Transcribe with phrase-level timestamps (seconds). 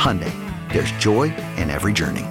[0.00, 0.32] Hyundai,
[0.72, 1.24] there's joy
[1.58, 2.24] in every journey.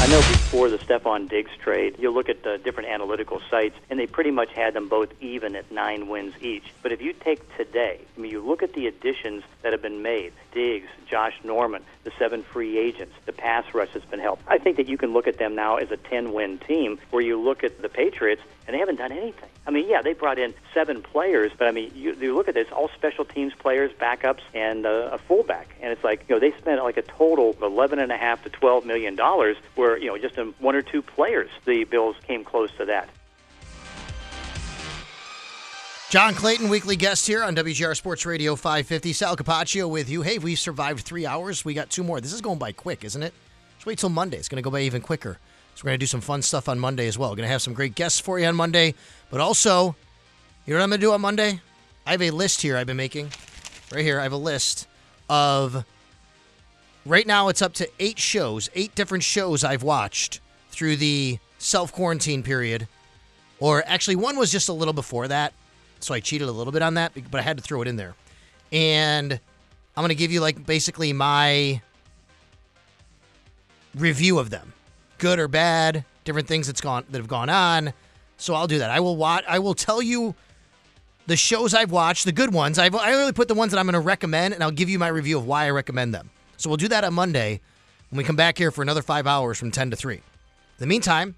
[0.00, 3.98] I know before the Stefon Diggs trade, you look at the different analytical sites, and
[3.98, 6.64] they pretty much had them both even at nine wins each.
[6.82, 10.02] But if you take today, I mean, you look at the additions that have been
[10.02, 14.42] made Diggs, Josh Norman, the seven free agents, the pass rush that's been helped.
[14.46, 17.22] I think that you can look at them now as a 10 win team where
[17.22, 19.48] you look at the Patriots and they haven't done anything.
[19.66, 22.54] I mean, yeah, they brought in seven players, but I mean, you, you look at
[22.54, 26.40] this, all special teams players, backups, and uh, a fullback, and it's like you know
[26.40, 29.96] they spent like a total of eleven and a half to twelve million dollars, where
[29.96, 33.08] you know just in one or two players, the Bills came close to that.
[36.10, 39.14] John Clayton, weekly guest here on WGR Sports Radio 550.
[39.14, 40.20] Sal Capaccio with you.
[40.20, 41.64] Hey, we survived three hours.
[41.64, 42.20] We got two more.
[42.20, 43.32] This is going by quick, isn't it?
[43.76, 44.36] Just wait till Monday.
[44.36, 45.38] It's going to go by even quicker.
[45.74, 47.30] So we're going to do some fun stuff on Monday as well.
[47.30, 48.94] We're going to have some great guests for you on Monday.
[49.30, 49.96] But also,
[50.66, 51.62] you know what I'm going to do on Monday?
[52.06, 53.30] I have a list here I've been making.
[53.90, 54.86] Right here, I have a list
[55.30, 55.84] of.
[57.04, 60.40] Right now, it's up to eight shows, eight different shows I've watched
[60.70, 62.86] through the self quarantine period.
[63.58, 65.52] Or actually, one was just a little before that.
[66.00, 67.96] So I cheated a little bit on that, but I had to throw it in
[67.96, 68.14] there.
[68.70, 71.80] And I'm going to give you, like, basically my
[73.94, 74.72] review of them
[75.18, 77.92] good or bad, different things that's gone that have gone on.
[78.36, 78.90] So I'll do that.
[78.90, 79.44] I will watch.
[79.46, 80.34] I will tell you
[81.28, 82.78] the shows I've watched, the good ones.
[82.78, 84.98] I've I only put the ones that I'm going to recommend, and I'll give you
[84.98, 86.30] my review of why I recommend them.
[86.62, 87.60] So we'll do that on Monday
[88.10, 90.16] when we come back here for another five hours from ten to three.
[90.16, 90.22] In
[90.78, 91.34] the meantime,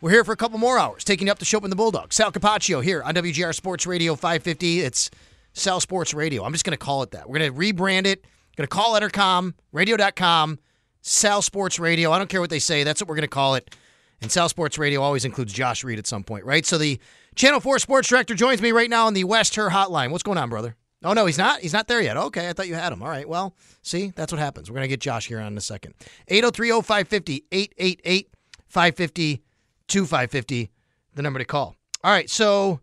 [0.00, 2.10] we're here for a couple more hours, taking up the show in the Bulldog.
[2.10, 4.80] Sal Capaccio here on WGR Sports Radio 550.
[4.80, 5.10] It's
[5.52, 6.42] Sal Sports Radio.
[6.42, 7.28] I'm just going to call it that.
[7.28, 8.24] We're going to rebrand it.
[8.56, 10.58] Going to call Entercom, radio.com,
[11.02, 12.10] Sal Sports Radio.
[12.10, 12.82] I don't care what they say.
[12.82, 13.74] That's what we're going to call it.
[14.22, 16.64] And Sal Sports Radio always includes Josh Reed at some point, right?
[16.64, 16.98] So the
[17.34, 20.10] Channel 4 sports director joins me right now on the West Herr hotline.
[20.10, 20.76] What's going on, brother?
[21.06, 21.60] Oh, no, he's not.
[21.60, 22.16] He's not there yet.
[22.16, 23.00] Okay, I thought you had him.
[23.00, 23.28] All right.
[23.28, 24.68] Well, see, that's what happens.
[24.68, 25.94] We're going to get Josh here on in a second.
[26.26, 28.30] 803 550 888
[28.66, 29.42] 550
[29.86, 30.70] 2550,
[31.14, 31.76] the number to call.
[32.02, 32.28] All right.
[32.28, 32.80] So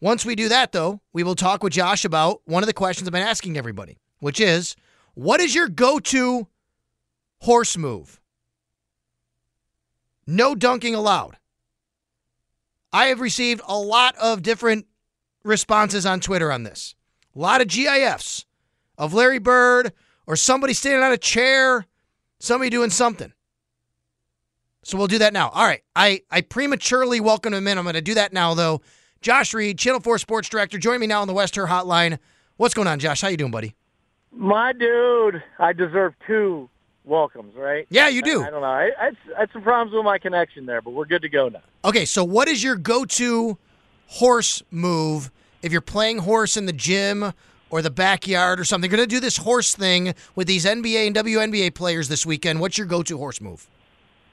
[0.00, 3.08] once we do that, though, we will talk with Josh about one of the questions
[3.08, 4.76] I've been asking everybody, which is
[5.14, 6.46] what is your go to
[7.40, 8.20] horse move?
[10.26, 11.38] No dunking allowed.
[12.92, 14.86] I have received a lot of different
[15.42, 16.94] responses on Twitter on this.
[17.34, 18.46] A lot of GIFs
[18.96, 19.92] of Larry Bird
[20.26, 21.86] or somebody standing on a chair,
[22.38, 23.32] somebody doing something.
[24.82, 25.48] So we'll do that now.
[25.48, 25.82] All right.
[25.96, 27.78] I, I prematurely welcome him in.
[27.78, 28.82] I'm going to do that now, though.
[29.22, 32.18] Josh Reed, Channel 4 Sports Director, join me now on the West Herr Hotline.
[32.58, 33.22] What's going on, Josh?
[33.22, 33.74] How you doing, buddy?
[34.30, 36.68] My dude, I deserve two
[37.04, 37.86] welcomes, right?
[37.88, 38.42] Yeah, you do.
[38.42, 38.66] I, I don't know.
[38.66, 41.48] I, I, I had some problems with my connection there, but we're good to go
[41.48, 41.62] now.
[41.84, 43.56] Okay, so what is your go-to
[44.06, 45.30] horse move
[45.64, 47.32] if you're playing horse in the gym
[47.70, 48.90] or the backyard or something?
[48.90, 52.60] You're going to do this horse thing with these NBA and WNBA players this weekend.
[52.60, 53.66] What's your go-to horse move?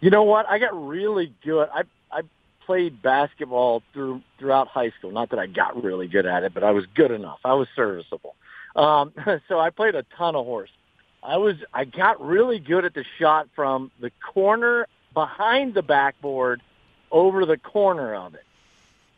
[0.01, 0.45] You know what?
[0.49, 1.69] I got really good.
[1.73, 2.23] I I
[2.65, 5.11] played basketball through throughout high school.
[5.11, 7.39] Not that I got really good at it, but I was good enough.
[7.45, 8.35] I was serviceable.
[8.75, 9.13] Um,
[9.47, 10.71] so I played a ton of horse.
[11.23, 16.61] I was I got really good at the shot from the corner behind the backboard
[17.11, 18.43] over the corner of it.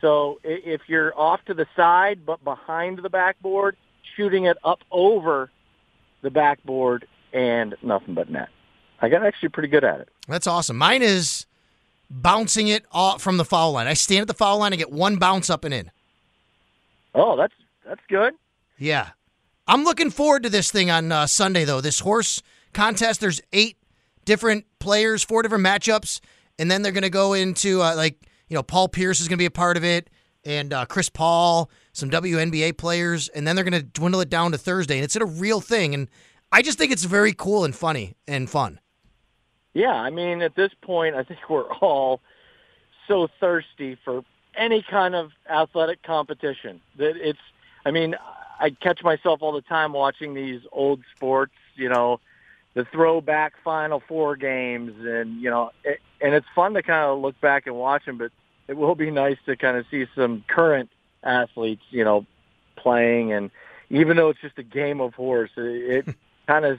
[0.00, 3.76] So if you're off to the side but behind the backboard,
[4.16, 5.50] shooting it up over
[6.22, 8.48] the backboard and nothing but net.
[9.00, 10.08] I got actually pretty good at it.
[10.28, 10.76] That's awesome.
[10.76, 11.46] Mine is
[12.10, 13.86] bouncing it off from the foul line.
[13.86, 15.90] I stand at the foul line and get one bounce up and in.
[17.14, 17.54] Oh, that's
[17.84, 18.34] that's good.
[18.78, 19.10] Yeah.
[19.66, 21.80] I'm looking forward to this thing on uh, Sunday, though.
[21.80, 22.42] This horse
[22.72, 23.78] contest, there's eight
[24.24, 26.20] different players, four different matchups,
[26.58, 29.36] and then they're going to go into, uh, like, you know, Paul Pierce is going
[29.36, 30.08] to be a part of it,
[30.44, 34.52] and uh, Chris Paul, some WNBA players, and then they're going to dwindle it down
[34.52, 35.92] to Thursday, and it's a real thing.
[35.92, 36.08] And
[36.52, 38.78] I just think it's very cool and funny and fun.
[39.72, 42.20] Yeah, I mean, at this point, I think we're all
[43.08, 44.22] so thirsty for
[44.56, 47.40] any kind of athletic competition that it's.
[47.84, 48.14] I mean,
[48.60, 51.54] I catch myself all the time watching these old sports.
[51.74, 52.20] You know,
[52.74, 57.18] the throwback Final Four games, and you know, it, and it's fun to kind of
[57.18, 58.16] look back and watch them.
[58.16, 58.30] But
[58.68, 60.90] it will be nice to kind of see some current
[61.22, 62.26] athletes, you know,
[62.76, 63.32] playing.
[63.32, 63.50] And
[63.90, 66.16] even though it's just a game of horse, it, it
[66.46, 66.78] kind of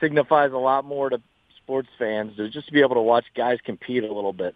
[0.00, 1.20] signifies a lot more to
[1.56, 4.54] sports fans to just to be able to watch guys compete a little bit.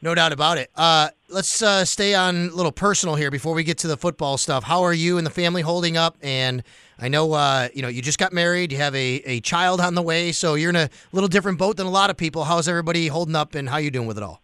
[0.00, 0.70] No doubt about it.
[0.76, 4.38] Uh, let's uh, stay on a little personal here before we get to the football
[4.38, 4.62] stuff.
[4.62, 6.16] How are you and the family holding up?
[6.22, 6.62] And
[7.00, 8.70] I know uh, you know you just got married.
[8.70, 11.76] You have a, a child on the way, so you're in a little different boat
[11.76, 12.44] than a lot of people.
[12.44, 14.40] How's everybody holding up, and how you doing with it all?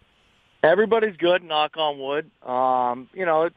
[0.64, 2.30] Everybody's good, knock on wood.
[2.42, 3.56] Um, you know, it's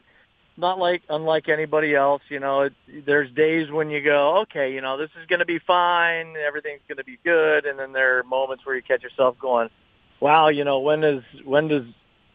[0.58, 2.22] not like unlike anybody else.
[2.28, 2.74] You know, it,
[3.06, 6.82] there's days when you go, okay, you know, this is going to be fine, everything's
[6.86, 9.70] going to be good, and then there are moments where you catch yourself going,
[10.20, 11.86] wow, you know, when does when does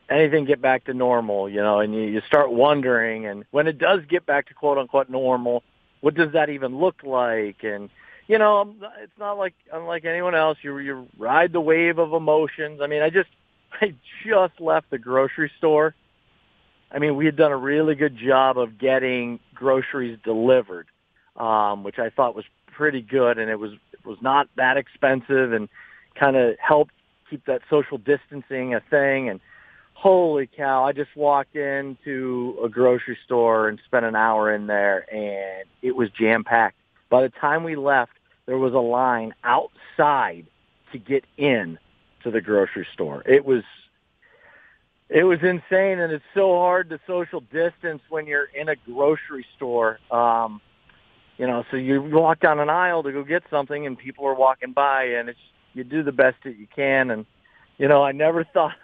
[0.08, 1.50] anything get back to normal?
[1.50, 4.78] You know, and you, you start wondering, and when it does get back to quote
[4.78, 5.64] unquote normal,
[6.00, 7.62] what does that even look like?
[7.62, 7.90] And
[8.26, 10.56] you know, it's not like unlike anyone else.
[10.62, 12.80] You you ride the wave of emotions.
[12.82, 13.28] I mean, I just
[13.80, 15.94] I just left the grocery store.
[16.90, 20.86] I mean, we had done a really good job of getting groceries delivered,
[21.36, 25.52] um, which I thought was pretty good, and it was it was not that expensive,
[25.52, 25.69] and
[26.19, 26.92] kind of helped
[27.30, 29.30] keep that social distancing a thing.
[29.30, 29.40] And
[29.94, 35.06] holy cow, I just walked into a grocery store and spent an hour in there,
[35.12, 36.76] and it was jam packed.
[37.08, 38.12] By the time we left,
[38.46, 40.46] there was a line outside
[40.92, 41.78] to get in
[42.24, 43.22] to the grocery store.
[43.26, 43.62] It was
[45.08, 49.44] it was insane, and it's so hard to social distance when you're in a grocery
[49.56, 49.98] store.
[50.10, 50.60] Um,
[51.38, 54.34] you know, so you walk down an aisle to go get something, and people are
[54.34, 55.38] walking by, and it's
[55.74, 57.10] you do the best that you can.
[57.10, 57.26] And
[57.78, 58.75] you know, I never thought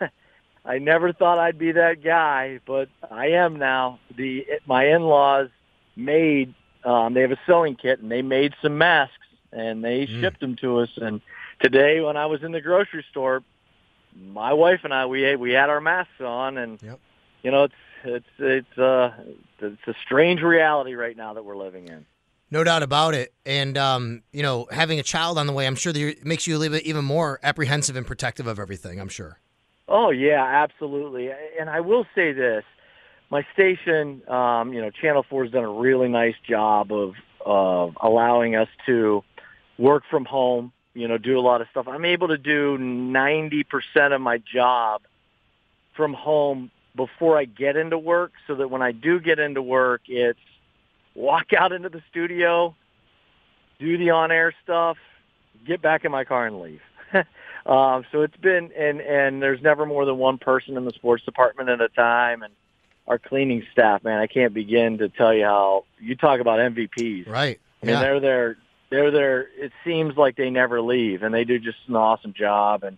[0.65, 3.99] I never thought I'd be that guy, but I am now.
[4.17, 5.49] The my in-laws
[5.97, 6.53] made
[6.85, 9.15] um, they have a sewing kit, and they made some masks,
[9.53, 10.21] and they Mm.
[10.21, 10.91] shipped them to us.
[10.97, 11.21] And
[11.61, 13.43] today, when I was in the grocery store,
[14.17, 16.99] my wife and I we we had our masks on, and Yep.
[17.43, 17.75] you know it's
[18.05, 19.11] it's it's uh
[19.61, 22.07] it's a strange reality right now that we're living in.
[22.51, 23.35] No doubt about it.
[23.45, 26.47] And um, you know, having a child on the way, I'm sure that it makes
[26.47, 29.01] you a little bit even more apprehensive and protective of everything.
[29.01, 29.39] I'm sure.
[29.87, 31.31] Oh yeah, absolutely.
[31.61, 32.65] And I will say this:
[33.31, 37.15] my station, um, you know, Channel Four has done a really nice job of
[37.45, 39.23] of allowing us to
[39.79, 40.73] work from home.
[40.99, 41.87] You know, do a lot of stuff.
[41.87, 45.03] I'm able to do ninety percent of my job
[45.95, 50.03] from home before I get into work, so that when I do get into work,
[50.09, 50.41] it's
[51.15, 52.75] walk out into the studio,
[53.79, 54.97] do the on-air stuff,
[55.65, 56.81] get back in my car and leave.
[57.67, 61.25] um, so it's been, and and there's never more than one person in the sports
[61.25, 62.53] department at a time, and
[63.07, 67.29] our cleaning staff, man, I can't begin to tell you how you talk about MVPs.
[67.29, 67.61] Right.
[67.83, 68.01] I mean, Yeah.
[68.01, 68.57] they're there.
[68.91, 69.49] They're there.
[69.57, 72.85] It seems like they never leave, and they do just an awesome job.
[72.85, 72.97] And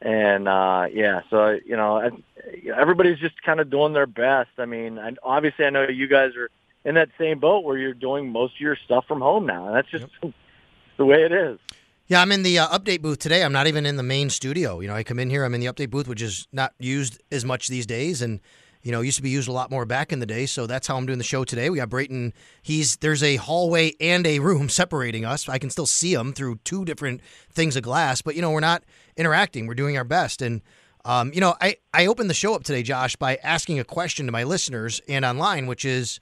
[0.00, 4.50] and uh, yeah, so you know, I- everybody's just kind of doing their best.
[4.58, 6.50] I mean, and obviously, I know you guys are
[6.84, 9.76] in that same boat where you're doing most of your stuff from home now, and
[9.76, 10.06] that's just
[10.96, 11.58] the way it is.
[12.06, 13.42] Yeah, I'm in the uh, update booth today.
[13.42, 14.80] I'm not even in the main studio.
[14.80, 17.20] You know, I come in here, I'm in the update booth, which is not used
[17.32, 18.40] as much these days, and
[18.84, 20.44] you know, used to be used a lot more back in the day.
[20.44, 21.70] So that's how I'm doing the show today.
[21.70, 22.34] We got Brayton.
[22.62, 25.48] He's there's a hallway and a room separating us.
[25.48, 28.60] I can still see him through two different things of glass, but you know, we're
[28.60, 28.84] not
[29.16, 29.66] interacting.
[29.66, 30.60] We're doing our best, and
[31.06, 34.26] um, you know, I I opened the show up today, Josh, by asking a question
[34.26, 36.20] to my listeners and online, which is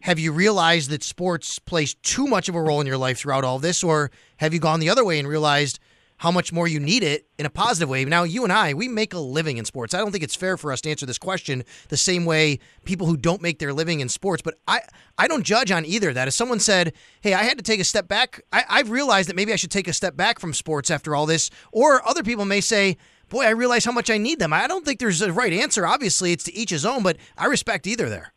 [0.00, 3.44] have you realized that sports plays too much of a role in your life throughout
[3.44, 5.78] all this, or have you gone the other way and realized
[6.18, 8.04] how much more you need it in a positive way?
[8.04, 9.92] Now, you and I, we make a living in sports.
[9.94, 13.06] I don't think it's fair for us to answer this question the same way people
[13.06, 14.80] who don't make their living in sports, but I,
[15.18, 16.28] I don't judge on either that.
[16.28, 19.36] If someone said, hey, I had to take a step back, I, I've realized that
[19.36, 22.44] maybe I should take a step back from sports after all this, or other people
[22.44, 22.96] may say,
[23.28, 24.52] boy, I realize how much I need them.
[24.52, 25.86] I don't think there's a right answer.
[25.86, 28.32] Obviously, it's to each his own, but I respect either there.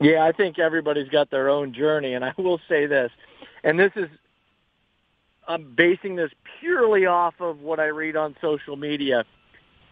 [0.00, 3.10] Yeah, I think everybody's got their own journey, and I will say this,
[3.64, 4.08] and this is,
[5.48, 9.24] I'm basing this purely off of what I read on social media.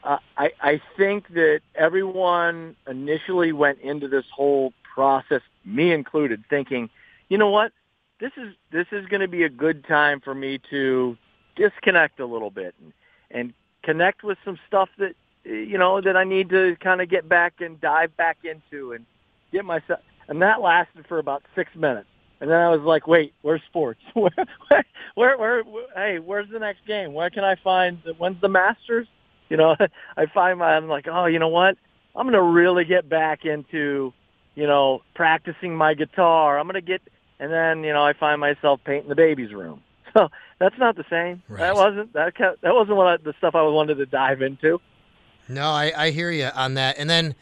[0.02, 6.90] Uh, I, I think that everyone initially went into this whole process, me included, thinking,
[7.28, 7.72] you know what,
[8.20, 11.16] this is this is going to be a good time for me to
[11.56, 12.92] disconnect a little bit and,
[13.30, 17.28] and connect with some stuff that you know that I need to kind of get
[17.28, 19.04] back and dive back into and
[19.52, 20.00] get myself.
[20.28, 22.08] And that lasted for about six minutes.
[22.44, 24.00] And then I was like, wait, where's sports?
[24.12, 24.30] where,
[25.14, 27.14] where, where, where, hey, where's the next game?
[27.14, 29.08] Where can I find, when's the Masters?
[29.48, 29.74] You know,
[30.18, 31.78] I find my, I'm like, oh, you know what?
[32.14, 34.12] I'm going to really get back into,
[34.56, 36.58] you know, practicing my guitar.
[36.58, 37.00] I'm going to get,
[37.40, 39.82] and then, you know, I find myself painting the baby's room.
[40.12, 40.28] So
[40.60, 41.42] that's not the same.
[41.48, 41.58] Right.
[41.58, 44.80] That wasn't, that, that wasn't what I, the stuff I was wanted to dive into.
[45.48, 46.98] No, I, I hear you on that.
[46.98, 47.34] And then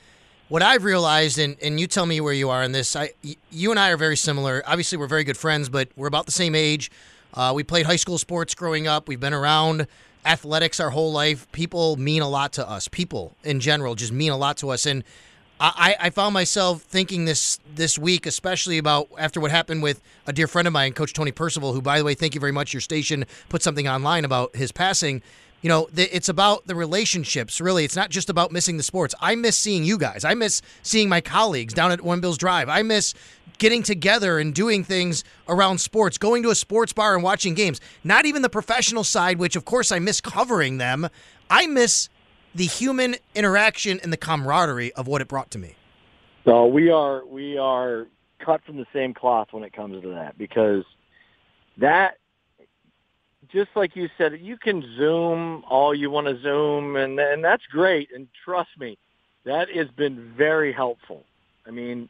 [0.53, 3.13] what I've realized, and, and you tell me where you are in this, I,
[3.51, 4.63] you and I are very similar.
[4.67, 6.91] Obviously, we're very good friends, but we're about the same age.
[7.33, 9.09] Uh, we played high school sports growing up.
[9.09, 9.87] We've been around
[10.27, 11.51] athletics our whole life.
[11.53, 12.87] People mean a lot to us.
[12.87, 14.85] People in general just mean a lot to us.
[14.85, 15.05] And
[15.59, 20.35] I, I found myself thinking this this week, especially about after what happened with a
[20.35, 22.75] dear friend of mine, Coach Tony Percival, who, by the way, thank you very much.
[22.75, 25.23] Your station put something online about his passing.
[25.63, 27.61] You know, th- it's about the relationships.
[27.61, 29.15] Really, it's not just about missing the sports.
[29.21, 30.25] I miss seeing you guys.
[30.25, 32.69] I miss seeing my colleagues down at One Bills Drive.
[32.69, 33.15] I miss
[33.59, 37.81] getting together and doing things around sports, going to a sports bar and watching games.
[38.03, 41.09] Not even the professional side, which of course I miss covering them.
[41.49, 42.09] I miss
[42.55, 45.77] the human interaction and the camaraderie of what it brought to me.
[46.45, 48.09] So we are we are
[48.45, 50.85] cut from the same cloth when it comes to that because
[51.79, 52.19] that
[53.53, 57.65] just like you said, you can zoom all you want to zoom and and that's
[57.67, 58.99] great and trust me,
[59.45, 61.25] that has been very helpful.
[61.67, 62.09] I mean,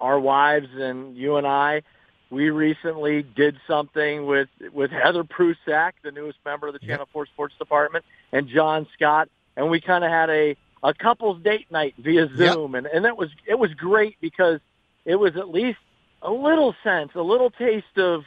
[0.00, 1.82] our wives and you and I,
[2.30, 7.26] we recently did something with with Heather Prusak, the newest member of the Channel 4
[7.26, 11.94] Sports Department, and John Scott, and we kind of had a a couples date night
[11.98, 14.60] via Zoom, and and that was it was great because
[15.04, 15.78] it was at least
[16.22, 18.24] a little sense, a little taste of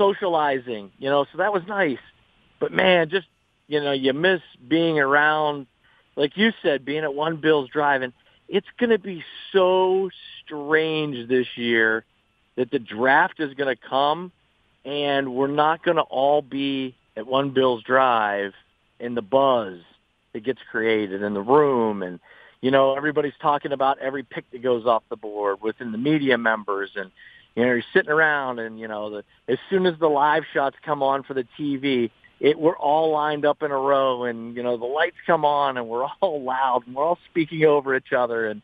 [0.00, 1.26] socializing, you know.
[1.30, 1.98] So that was nice.
[2.58, 3.26] But man, just
[3.68, 5.66] you know, you miss being around,
[6.16, 8.12] like you said, being at One Bills Drive, and
[8.48, 10.10] it's going to be so
[10.44, 12.04] strange this year
[12.56, 14.32] that the draft is going to come,
[14.84, 18.54] and we're not going to all be at One Bills Drive
[18.98, 19.80] in the buzz
[20.32, 22.20] that gets created in the room and
[22.60, 26.38] you know everybody's talking about every pick that goes off the board within the media
[26.38, 27.10] members and
[27.54, 30.76] you know you're sitting around and you know the as soon as the live shots
[30.84, 34.62] come on for the TV it we're all lined up in a row and you
[34.62, 38.12] know the lights come on and we're all loud and we're all speaking over each
[38.12, 38.62] other and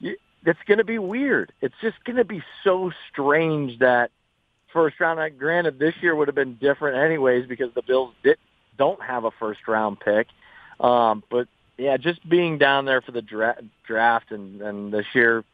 [0.00, 0.16] you,
[0.46, 1.52] it's going to be weird.
[1.60, 4.10] It's just going to be so strange that
[4.72, 8.38] first round granted this year would have been different anyways because the Bills did
[8.78, 10.28] don't have a first round pick.
[10.78, 15.44] Um, but yeah, just being down there for the dra- draft and, and this year,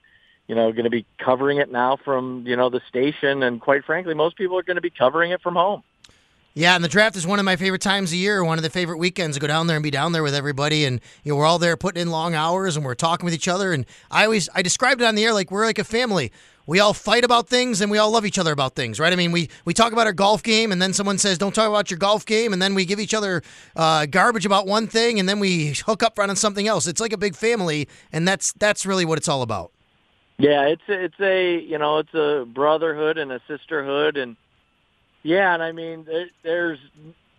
[0.47, 3.43] you know, going to be covering it now from, you know, the station.
[3.43, 5.83] And quite frankly, most people are going to be covering it from home.
[6.55, 8.69] Yeah, and the draft is one of my favorite times of year, one of the
[8.69, 10.85] favorite weekends to go down there and be down there with everybody.
[10.85, 13.49] And you know, we're all there putting in long hours and we're talking with each
[13.49, 13.73] other.
[13.73, 16.31] And I always I described it on the air like we're like a family.
[16.67, 19.15] We all fight about things and we all love each other about things, right?
[19.15, 21.69] I mean, we we talk about our golf game, and then someone says, "Don't talk
[21.69, 23.43] about your golf game," and then we give each other
[23.75, 26.87] uh, garbage about one thing, and then we hook up on something else.
[26.87, 29.72] It's like a big family, and that's that's really what it's all about.
[30.43, 34.37] Yeah, it's a, it's a you know it's a brotherhood and a sisterhood, and
[35.23, 36.81] yeah, and I mean there, there's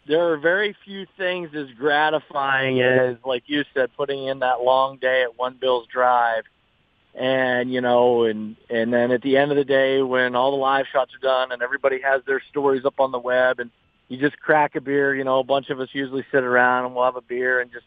[0.07, 5.00] there are very few things as gratifying as like you said putting in that long
[5.00, 6.45] day at One Bills Drive,
[7.13, 10.57] and you know, and and then at the end of the day when all the
[10.57, 13.69] live shots are done and everybody has their stories up on the web and
[14.07, 16.95] you just crack a beer, you know, a bunch of us usually sit around and
[16.95, 17.86] we'll have a beer and just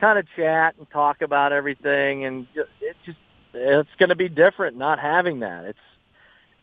[0.00, 2.46] kind of chat and talk about everything and
[2.80, 3.18] it just
[3.54, 5.64] it's going to be different not having that.
[5.64, 5.78] It's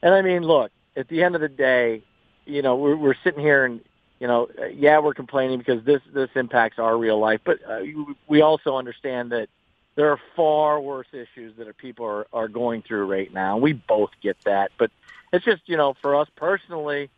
[0.01, 2.01] and I mean, look, at the end of the day,
[2.45, 3.81] you know, we're, we're sitting here and,
[4.19, 7.81] you know, yeah, we're complaining because this, this impacts our real life, but uh,
[8.27, 9.49] we also understand that
[9.95, 13.57] there are far worse issues that people are, are going through right now.
[13.57, 14.91] We both get that, but
[15.33, 17.09] it's just, you know, for us personally,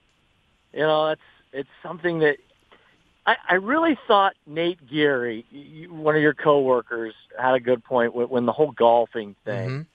[0.74, 2.38] you know, it's, it's something that
[3.25, 5.46] I, I really thought Nate Geary,
[5.89, 9.86] one of your coworkers, had a good point when, when the whole golfing thing Mhm.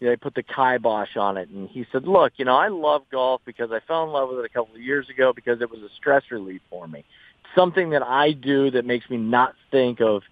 [0.00, 1.48] you know, they put the kibosh on it.
[1.50, 4.38] And he said, look, you know, I love golf because I fell in love with
[4.38, 7.04] it a couple of years ago because it was a stress relief for me.
[7.54, 10.22] something that I do that makes me not think of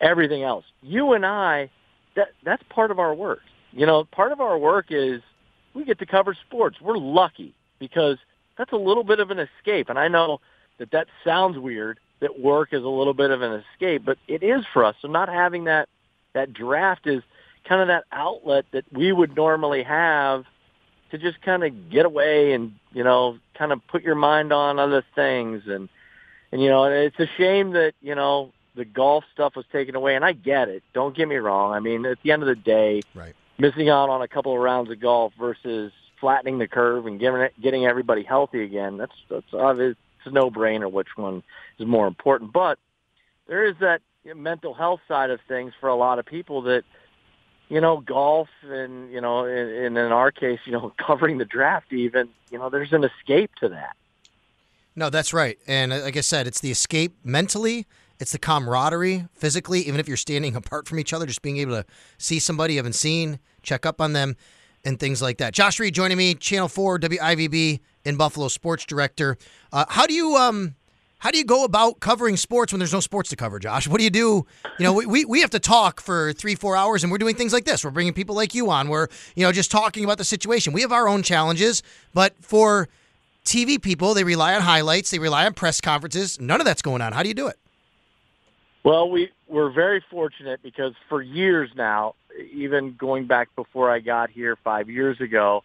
[0.00, 0.64] everything else.
[0.82, 1.70] You and I,
[2.14, 3.40] that that's part of our work.
[3.72, 5.22] You know, part of our work is
[5.74, 6.76] we get to cover sports.
[6.80, 8.18] We're lucky because
[8.58, 9.88] that's a little bit of an escape.
[9.88, 10.40] And I know
[10.82, 14.42] that that sounds weird that work is a little bit of an escape, but it
[14.42, 14.96] is for us.
[15.00, 15.88] So not having that
[16.34, 17.22] that draft is
[17.68, 20.44] kind of that outlet that we would normally have
[21.12, 24.80] to just kind of get away and you know kind of put your mind on
[24.80, 25.88] other things and
[26.50, 30.16] and you know it's a shame that you know the golf stuff was taken away
[30.16, 32.56] and I get it don't get me wrong I mean at the end of the
[32.56, 33.34] day Right.
[33.58, 37.46] missing out on a couple of rounds of golf versus flattening the curve and getting
[37.60, 41.42] getting everybody healthy again that's that's obvious it's a no brainer which one
[41.78, 42.78] is more important but
[43.46, 44.00] there is that
[44.36, 46.84] mental health side of things for a lot of people that
[47.72, 51.46] you know, golf and, you know, and, and in our case, you know, covering the
[51.46, 53.96] draft even, you know, there's an escape to that.
[54.94, 55.58] No, that's right.
[55.66, 57.86] And uh, like I said, it's the escape mentally,
[58.20, 61.72] it's the camaraderie physically, even if you're standing apart from each other, just being able
[61.72, 61.86] to
[62.18, 64.36] see somebody you haven't seen, check up on them,
[64.84, 65.54] and things like that.
[65.54, 69.36] Josh Reed joining me, Channel 4 WIVB in Buffalo Sports Director.
[69.72, 70.74] Uh, how do you um
[71.22, 73.86] how do you go about covering sports when there's no sports to cover, Josh?
[73.86, 74.44] What do you do?
[74.78, 77.52] You know, we, we have to talk for three, four hours, and we're doing things
[77.52, 77.84] like this.
[77.84, 78.88] We're bringing people like you on.
[78.88, 79.06] We're,
[79.36, 80.72] you know, just talking about the situation.
[80.72, 82.88] We have our own challenges, but for
[83.44, 86.40] TV people, they rely on highlights, they rely on press conferences.
[86.40, 87.12] None of that's going on.
[87.12, 87.56] How do you do it?
[88.82, 92.16] Well, we we're very fortunate because for years now,
[92.52, 95.62] even going back before I got here five years ago,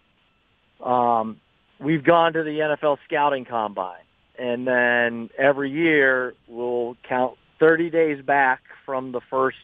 [0.84, 1.40] um,
[1.80, 4.02] we've gone to the NFL scouting combine,
[4.38, 9.58] and then every year we'll count 30 days back from the first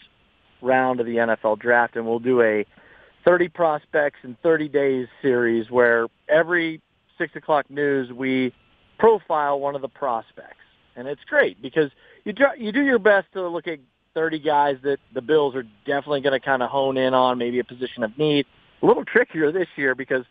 [0.62, 2.66] round of the NFL draft, and we'll do a
[3.26, 6.82] 30 prospects in 30 days series where every
[7.18, 8.54] six o'clock news we
[9.00, 10.58] profile one of the prospects,
[10.96, 11.92] and it's great because
[12.26, 13.80] you try, you do your best to look at
[14.14, 17.60] 30 guys that the Bills are definitely going to kind of hone in on, maybe
[17.60, 18.46] a position of need.
[18.82, 20.26] A little trickier this year because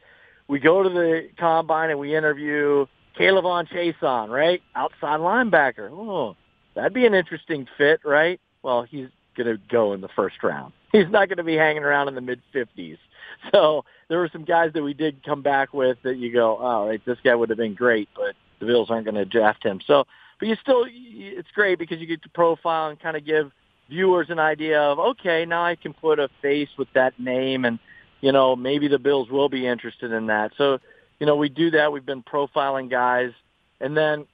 [0.53, 2.85] we go to the combine and we interview
[3.19, 4.61] K'Lavon Chaisson, right?
[4.75, 5.91] Outside linebacker.
[5.91, 6.37] Oh,
[6.75, 8.39] that'd be an interesting fit, right?
[8.63, 10.75] Well, he's going to go in the first round.
[10.93, 12.99] He's not going to be hanging around in the mid 50s.
[13.51, 16.87] So there were some guys that we did come back with that you go, oh,
[16.87, 19.81] right, this guy would have been great, but the Bills aren't going to draft him.
[19.85, 20.07] So,
[20.39, 23.51] but you still, it's great because you get to profile and kind of give
[23.89, 27.81] viewers an idea of, okay, now I can put a face with that name and,
[28.23, 30.53] you know, maybe the Bills will be interested in that.
[30.57, 30.79] So,
[31.21, 31.93] you know, we do that.
[31.93, 33.33] We've been profiling guys.
[33.81, 34.27] And then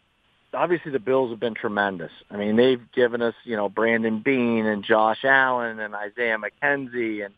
[0.54, 2.12] obviously the Bills have been tremendous.
[2.30, 7.24] I mean, they've given us, you know, Brandon Beane and Josh Allen and Isaiah McKenzie.
[7.24, 7.34] And,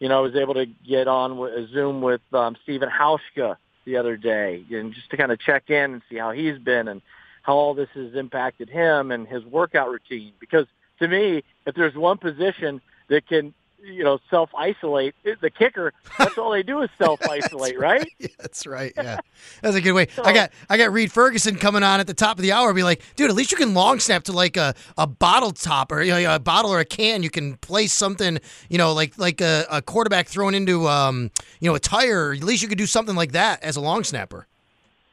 [0.00, 3.96] you know, I was able to get on a Zoom with um, Stephen Hauschka the
[3.96, 7.00] other day and just to kind of check in and see how he's been and
[7.42, 10.32] how all this has impacted him and his workout routine.
[10.40, 10.66] Because
[10.98, 16.50] to me, if there's one position that can, you know, self-isolate, the kicker, that's all
[16.52, 18.10] they do is self-isolate, right?
[18.18, 18.92] Yeah, that's right.
[18.96, 19.18] Yeah,
[19.60, 20.08] that's a good way.
[20.22, 22.72] I got I got Reid Ferguson coming on at the top of the hour.
[22.72, 25.92] Be like, dude, at least you can long snap to like a, a bottle top
[25.92, 27.22] or you know, a bottle or a can.
[27.22, 31.68] You can place something, you know, like like a, a quarterback thrown into um you
[31.68, 32.32] know a tire.
[32.32, 34.46] At least you could do something like that as a long snapper.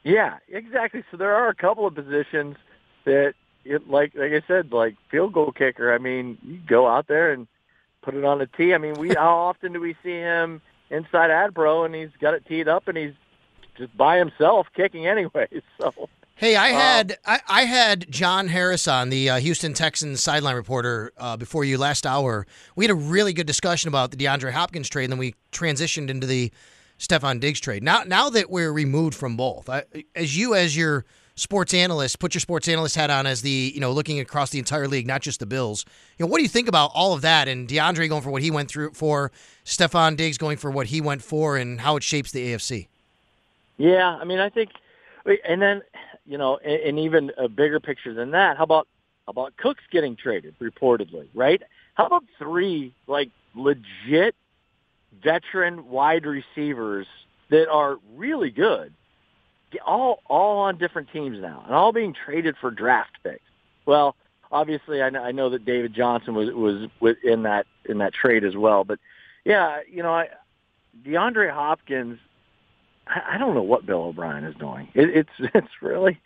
[0.04, 1.04] Yeah, exactly.
[1.12, 2.56] So there are a couple of positions
[3.06, 3.34] that,
[3.66, 5.94] it, like like I said, like field goal kicker.
[5.94, 7.48] I mean, you go out there and
[8.10, 8.74] put it on a tee.
[8.74, 12.46] I mean, we how often do we see him inside ADPRO and he's got it
[12.48, 13.14] teed up and he's
[13.78, 15.48] just by himself kicking anyway.
[15.80, 20.22] So Hey, I Um, had I, I had John Harris on the uh, Houston Texans
[20.24, 22.48] sideline reporter uh, before you last hour.
[22.78, 26.10] We had a really good discussion about the DeAndre Hopkins trade, and then we transitioned
[26.10, 26.52] into the
[26.98, 27.84] Stefon Diggs trade.
[27.84, 29.84] Now, now that we're removed from both, I,
[30.16, 31.04] as you as your
[31.40, 34.60] sports analyst, put your sports analyst hat on as the you know looking across the
[34.60, 35.86] entire league, not just the Bills.
[36.18, 38.42] You know, what do you think about all of that and DeAndre going for what
[38.42, 39.32] he went through for,
[39.66, 42.88] Stefon Diggs going for what he went for, and how it shapes the AFC?
[43.80, 44.72] yeah, I mean, I think,
[45.26, 45.82] and then
[46.28, 48.58] you know, and, even a bigger picture than that.
[48.58, 48.88] How about
[49.26, 51.64] how about Cooks getting traded reportedly, right?
[51.96, 54.36] How about three like legit
[55.24, 57.08] veteran wide receivers
[57.50, 58.94] that are really good,
[59.86, 63.42] all all on different teams now, and all being traded for draft picks.
[63.86, 64.16] Well,
[64.52, 68.44] obviously, I know, I know that David Johnson was was within that in that trade
[68.44, 68.84] as well.
[68.84, 69.00] But
[69.46, 70.30] yeah, you know, I,
[71.04, 72.20] DeAndre Hopkins.
[73.08, 74.90] I, I don't know what Bill O'Brien is doing.
[74.94, 76.20] It, it's it's really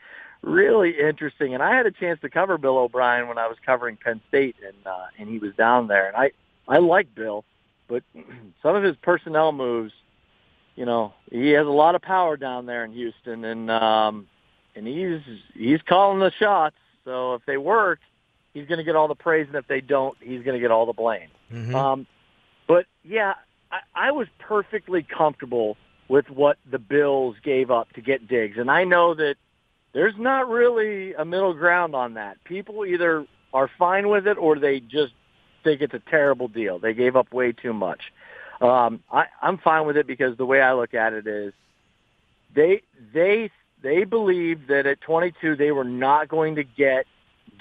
[0.44, 1.54] really interesting.
[1.54, 4.56] And I had a chance to cover Bill O'Brien when I was covering Penn State,
[4.66, 6.32] and uh, and he was down there, and I
[6.68, 7.44] I like Bill,
[7.88, 8.04] but
[8.62, 9.94] some of his personnel moves,
[10.76, 14.28] you know, he has a lot of power down there in Houston, and um,
[14.76, 15.22] and he's
[15.54, 16.76] he's calling the shots.
[17.06, 18.00] So if they work,
[18.54, 20.72] he's going to get all the praise, and if they don't, he's going to get
[20.72, 21.30] all the blame.
[21.52, 21.76] Mhm.
[21.76, 22.08] Um,
[22.68, 23.36] but yeah,
[23.72, 28.72] I, I was perfectly comfortable with what the Bills gave up to get Diggs, and
[28.72, 29.36] I know that
[29.94, 32.44] there's not really a middle ground on that.
[32.44, 35.14] People either are fine with it or they just
[35.64, 36.80] think it's a terrible deal.
[36.80, 38.12] They gave up way too much.
[38.62, 41.54] Um, I, I'm fine with it because the way I look at it is
[42.56, 42.82] they
[43.14, 43.50] they
[43.82, 47.06] they believed that at 22 they were not going to get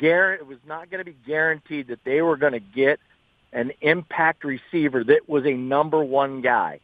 [0.01, 2.99] it was not going to be guaranteed that they were going to get
[3.53, 6.81] an impact receiver that was a number one guy.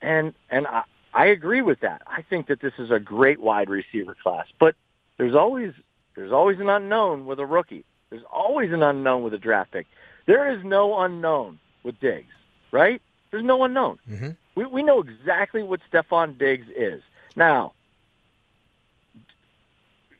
[0.00, 2.02] And and I, I agree with that.
[2.06, 4.76] I think that this is a great wide receiver class, but
[5.16, 5.72] there's always
[6.14, 7.84] there's always an unknown with a rookie.
[8.10, 9.86] There's always an unknown with a draft pick.
[10.26, 12.32] There is no unknown with Diggs,
[12.70, 13.02] right?
[13.30, 13.98] There's no unknown.
[14.10, 14.36] Mhm.
[14.54, 17.02] We we know exactly what Stefon Diggs is.
[17.36, 17.72] Now,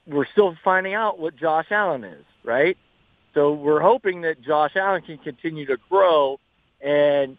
[0.06, 2.76] we're still finding out what Josh Allen is, right?
[3.34, 6.40] So we're hoping that Josh Allen can continue to grow
[6.80, 7.36] and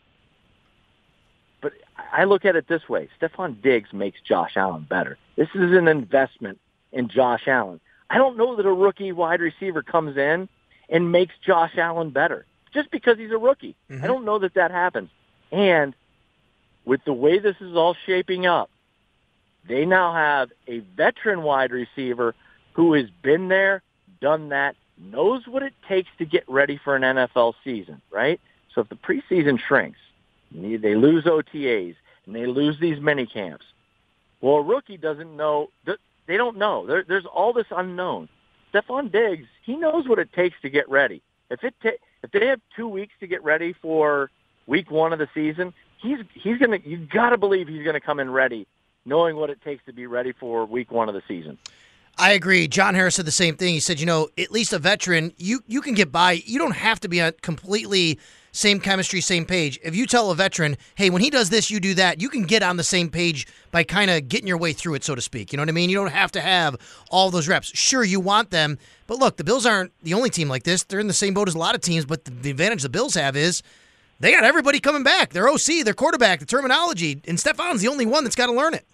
[1.61, 1.73] but
[2.13, 3.09] I look at it this way.
[3.19, 5.17] Stefon Diggs makes Josh Allen better.
[5.35, 6.59] This is an investment
[6.93, 7.81] in Josh Allen.
[8.09, 10.47] I don't know that a rookie wide receiver comes in
[10.89, 13.75] and makes Josh Allen better just because he's a rookie.
[13.89, 14.03] Mhm.
[14.03, 15.09] I don't know that that happens.
[15.51, 15.93] And
[16.85, 18.69] with the way this is all shaping up,
[19.67, 22.35] they now have a veteran wide receiver
[22.73, 23.81] who has been there,
[24.21, 28.39] done that, knows what it takes to get ready for an NFL season, right?
[28.73, 29.99] So if the preseason shrinks,
[30.51, 33.65] they lose OTAs, and they lose these mini camps,
[34.41, 35.69] well, a rookie doesn't know.
[36.27, 36.85] They don't know.
[36.85, 38.29] There, there's all this unknown.
[38.73, 41.21] Stefon Diggs, he knows what it takes to get ready.
[41.49, 44.29] If it ta- if they have two weeks to get ready for
[44.69, 46.79] week one of the season, he's he's gonna.
[46.85, 48.67] You got to believe he's gonna come in ready,
[49.05, 51.57] knowing what it takes to be ready for week one of the season.
[52.17, 52.67] I agree.
[52.67, 53.73] John Harris said the same thing.
[53.73, 56.33] He said, you know, at least a veteran, you you can get by.
[56.45, 58.19] You don't have to be on completely
[58.51, 59.79] same chemistry, same page.
[59.83, 62.43] If you tell a veteran, hey, when he does this, you do that, you can
[62.43, 65.21] get on the same page by kind of getting your way through it, so to
[65.21, 65.53] speak.
[65.53, 65.89] You know what I mean?
[65.89, 66.75] You don't have to have
[67.09, 67.71] all those reps.
[67.77, 68.77] Sure, you want them,
[69.07, 70.83] but look, the Bills aren't the only team like this.
[70.83, 73.13] They're in the same boat as a lot of teams, but the advantage the Bills
[73.13, 73.61] have is
[74.19, 75.31] they got everybody coming back.
[75.31, 78.73] Their OC, their quarterback, the terminology, and Stefon's the only one that's got to learn
[78.73, 78.85] it.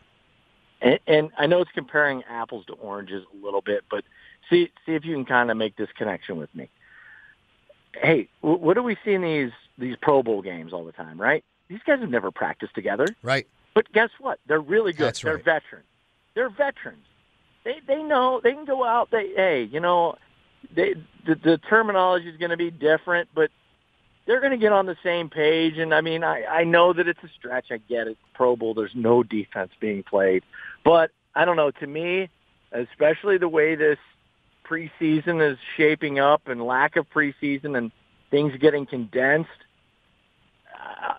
[0.81, 4.03] And, and I know it's comparing apples to oranges a little bit, but
[4.49, 6.69] see see if you can kind of make this connection with me.
[8.01, 11.19] Hey, wh- what do we see in these these Pro Bowl games all the time,
[11.19, 11.43] right?
[11.69, 13.47] These guys have never practiced together, Right.
[13.73, 14.39] but guess what?
[14.47, 15.07] They're really good.
[15.07, 15.43] That's They're right.
[15.45, 15.88] veterans.
[16.35, 17.05] They're veterans.
[17.63, 19.09] They they know they can go out.
[19.11, 20.15] They hey, you know,
[20.75, 20.93] they
[21.25, 23.49] the, the terminology is going to be different, but
[24.25, 25.77] they're going to get on the same page.
[25.77, 27.67] And I mean, I, I know that it's a stretch.
[27.71, 28.17] I get it.
[28.33, 30.43] Pro Bowl, there's no defense being played.
[30.83, 31.71] But I don't know.
[31.71, 32.29] To me,
[32.71, 33.99] especially the way this
[34.67, 37.91] preseason is shaping up and lack of preseason and
[38.31, 39.49] things getting condensed,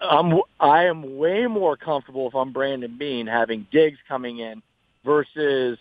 [0.01, 4.62] I'm I am way more comfortable if I'm Brandon Beane having Diggs coming in
[5.05, 5.79] versus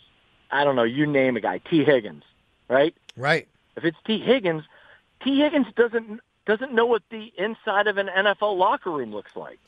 [0.51, 0.83] I don't know.
[0.83, 2.23] You name a guy, Tee Higgins,
[2.69, 2.95] right?
[3.17, 3.47] Right.
[3.75, 4.63] If it's Tee Higgins,
[5.23, 9.60] Tee Higgins doesn't doesn't know what the inside of an NFL locker room looks like.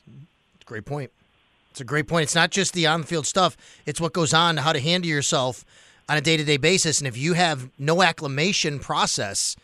[0.66, 1.12] Great point.
[1.72, 2.24] It's a great point.
[2.24, 5.64] It's not just the on field stuff, it's what goes on, how to handle yourself
[6.10, 7.00] on a day to day basis.
[7.00, 9.56] And if you have no acclimation process,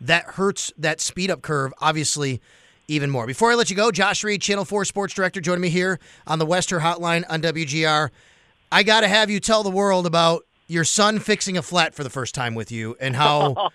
[0.00, 2.40] that hurts that speed up curve, obviously,
[2.86, 3.26] even more.
[3.26, 6.38] Before I let you go, Josh Reed, Channel 4 Sports Director, joining me here on
[6.38, 8.10] the West Herr Hotline on WGR.
[8.72, 12.04] I got to have you tell the world about your son fixing a flat for
[12.04, 13.70] the first time with you and how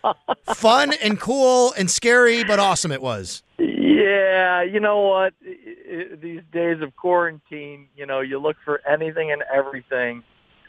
[0.55, 3.43] fun and cool and scary but awesome it was.
[3.57, 5.33] Yeah, you know what?
[5.41, 10.23] These days of quarantine, you know, you look for anything and everything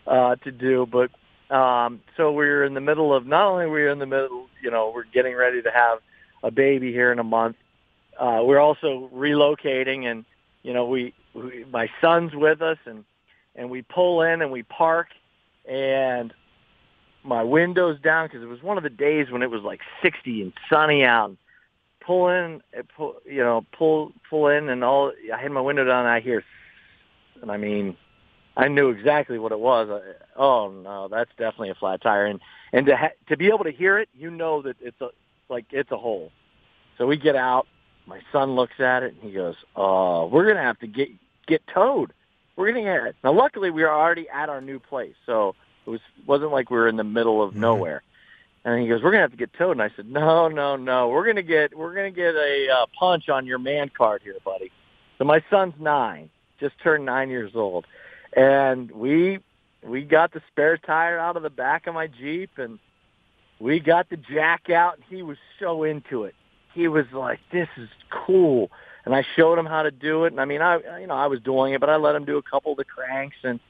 [0.07, 0.87] uh, to do.
[0.87, 1.11] But
[1.55, 4.93] um, so we're in the middle of not only we're in the middle, you know,
[4.95, 5.99] we're getting ready to have
[6.43, 7.57] a baby here in a month.
[8.19, 10.25] Uh, we're also relocating, and
[10.63, 13.05] you know, we, we my son's with us, and
[13.57, 15.09] and we pull in and we park,
[15.69, 16.33] and
[17.25, 20.43] my windows down because it was one of the days when it was like 60
[20.43, 21.37] and sunny out.
[22.05, 25.11] Pull in, uh, pull, you know, pull pull in, and all.
[25.33, 26.45] I had my window down, and I hear,
[27.41, 27.97] and I mean,
[28.59, 29.89] I knew exactly what it was.
[29.91, 32.41] I, oh no, that's definitely a flat tire, and
[32.75, 35.09] and to ha- to be able to hear it, you know that it's a
[35.49, 36.31] like it's a hole.
[36.99, 37.67] So we get out.
[38.07, 41.09] My son looks at it, and he goes, "Oh, we're gonna have to get
[41.47, 42.13] get towed.
[42.57, 45.55] We're gonna get." Now, luckily, we were already at our new place, so
[45.87, 48.03] it was wasn't like we were in the middle of nowhere.
[48.65, 51.09] And he goes, "We're gonna have to get towed." And I said, "No, no, no.
[51.09, 54.73] We're gonna get we're gonna get a uh, punch on your man card here, buddy."
[55.19, 57.87] So my son's nine, just turned nine years old,
[58.35, 59.41] and we
[59.83, 62.79] we got the spare tire out of the back of my Jeep, and
[63.61, 66.35] we got the jack out, and he was so into it.
[66.73, 68.71] He was like, "This is cool,"
[69.05, 70.33] and I showed him how to do it.
[70.33, 72.39] And I mean, I you know I was doing it, but I let him do
[72.39, 73.61] a couple of the cranks and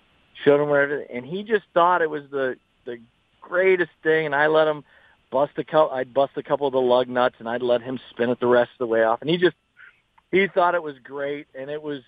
[0.44, 1.16] showed him where, everything.
[1.16, 2.98] and he just thought it was the the
[3.40, 4.26] greatest thing.
[4.26, 4.84] And I let him
[5.30, 5.90] bust a couple.
[5.90, 8.46] I'd bust a couple of the lug nuts, and I'd let him spin it the
[8.46, 9.20] rest of the way off.
[9.20, 9.56] And he just
[10.30, 12.00] he thought it was great, and it was.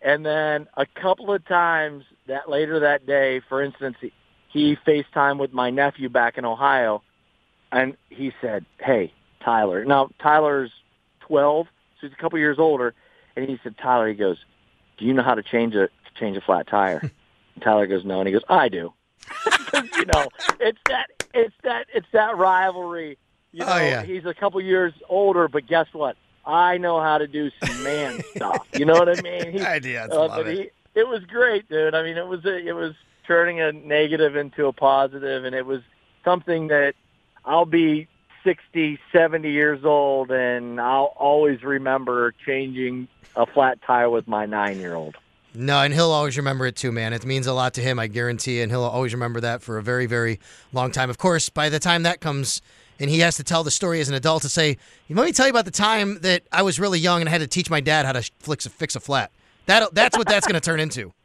[0.00, 4.12] And then a couple of times that later that day, for instance, he,
[4.48, 7.02] he FaceTime with my nephew back in Ohio,
[7.72, 9.12] and he said, "Hey,
[9.44, 10.70] Tyler." Now Tyler's
[11.20, 11.66] 12,
[12.00, 12.94] so he's a couple years older,
[13.36, 14.38] and he said, "Tyler," he goes,
[14.98, 16.98] "Do you know how to change a change a flat tire?"
[17.54, 18.92] and Tyler goes, "No," and he goes, "I do."
[19.74, 20.28] You know,
[20.60, 23.18] it's that it's that it's that rivalry.
[23.52, 24.02] You know, Oh, yeah.
[24.02, 26.16] he's a couple years older, but guess what?
[26.46, 28.66] I know how to do some man stuff.
[28.72, 29.52] You know what I mean?
[29.52, 30.72] He, Ideas, uh, love but it.
[30.94, 31.94] he, it was great, dude.
[31.94, 32.94] I mean, it was a, it was
[33.26, 35.82] turning a negative into a positive, and it was
[36.24, 36.94] something that
[37.44, 38.08] I'll be
[38.44, 45.16] 60, 70 years old, and I'll always remember changing a flat tire with my nine-year-old.
[45.54, 47.12] No, and he'll always remember it too, man.
[47.12, 49.82] It means a lot to him, I guarantee, and he'll always remember that for a
[49.82, 50.40] very, very
[50.72, 51.10] long time.
[51.10, 52.60] Of course, by the time that comes
[53.00, 54.76] and he has to tell the story as an adult to say,
[55.08, 57.40] let me tell you about the time that I was really young and I had
[57.40, 59.30] to teach my dad how to fix a, fix a flat.
[59.66, 61.12] That, that's what that's going to turn into.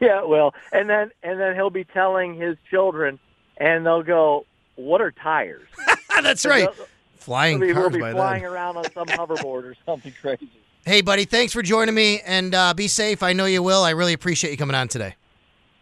[0.00, 3.18] Yeah, well, and then and then he'll be telling his children,
[3.58, 5.68] and they'll go, "What are tires?"
[6.22, 6.68] that's right.
[7.16, 8.52] Flying We'll cars be by flying then.
[8.52, 10.48] around on some hoverboard or something crazy.
[10.84, 13.22] Hey, buddy, thanks for joining me, and uh, be safe.
[13.22, 13.82] I know you will.
[13.82, 15.16] I really appreciate you coming on today.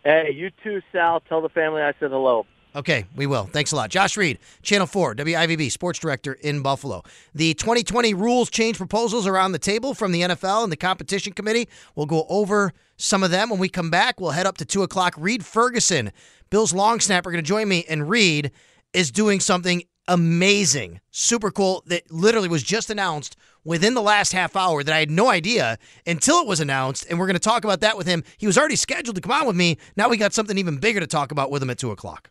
[0.05, 1.21] Hey, you too, Sal.
[1.21, 2.47] Tell the family I said hello.
[2.77, 3.45] Okay, we will.
[3.45, 3.91] Thanks a lot.
[3.91, 7.03] Josh Reed, Channel 4, WIVB, sports director in Buffalo.
[7.35, 11.35] The 2020 rules change proposals are on the table from the NFL and the competition
[11.35, 11.69] committee.
[11.95, 14.21] We'll go over some of them when we come back.
[14.21, 15.15] We'll head up to 2 o'clock.
[15.17, 16.11] Reid Ferguson,
[16.51, 18.51] Bill's long snapper, going to join me, and Reid
[18.93, 24.57] is doing something amazing, super cool that literally was just announced within the last half
[24.57, 27.07] hour that I had no idea until it was announced.
[27.09, 28.25] And we're going to talk about that with him.
[28.37, 29.79] He was already scheduled to come on with me.
[29.97, 32.31] Now we got something even bigger to talk about with him at 2 o'clock.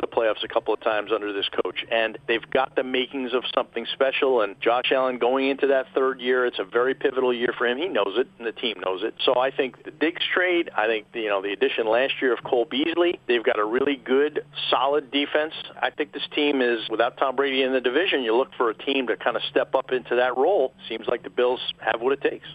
[0.00, 3.34] To the playoffs a couple of times under this coach, and they've got the makings
[3.34, 4.42] of something special.
[4.42, 7.78] And Josh Allen going into that third year, it's a very pivotal year for him.
[7.78, 9.14] He knows it, and the team knows it.
[9.24, 12.42] So I think the Diggs trade, I think you know the addition last year of
[12.44, 15.54] Cole Beasley, they've got a really good, solid defense.
[15.80, 18.22] I think this team is without Tom Brady in the division.
[18.22, 20.72] You look for a team to kind of step up into that role.
[20.88, 22.46] Seems like the Bills have what it takes.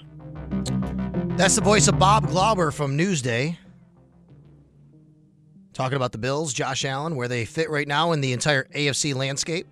[1.37, 3.57] That's the voice of Bob Glauber from Newsday.
[5.73, 9.15] Talking about the Bills, Josh Allen, where they fit right now in the entire AFC
[9.15, 9.67] landscape.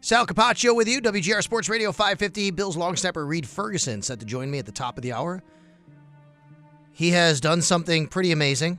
[0.00, 2.50] Sal Capaccio with you, WGR Sports Radio 550.
[2.50, 5.42] Bills long snapper Reid Ferguson set to join me at the top of the hour.
[6.92, 8.78] He has done something pretty amazing,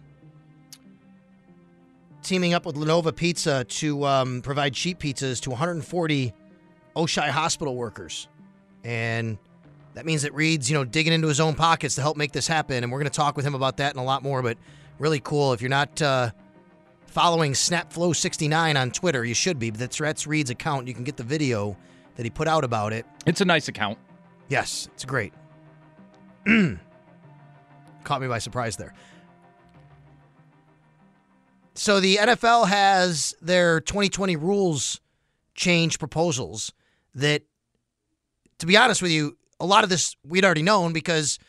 [2.22, 6.34] teaming up with La Nova Pizza to um, provide cheap pizzas to 140
[6.96, 8.28] Oishei hospital workers.
[8.84, 9.38] And
[9.96, 12.48] that means that Reid's, you know, digging into his own pockets to help make this
[12.48, 12.84] happen.
[12.84, 14.42] And we're going to talk with him about that and a lot more.
[14.42, 14.58] But
[15.00, 15.54] really cool.
[15.54, 16.32] If you're not uh,
[17.08, 19.70] following SnapFlow69 on Twitter, you should be.
[19.70, 20.88] That's, that's Reid's account.
[20.88, 21.78] You can get the video
[22.16, 23.06] that he put out about it.
[23.26, 23.98] It's a nice account.
[24.48, 25.34] Yes, it's great.
[26.46, 28.94] Caught me by surprise there.
[31.74, 35.02] So the NFL has their 2020 rules
[35.56, 36.72] change proposals
[37.16, 37.42] that,
[38.60, 41.40] to be honest with you, a lot of this we'd already known because